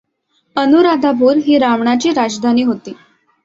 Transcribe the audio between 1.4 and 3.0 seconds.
ही रावणाची राजधानी होती.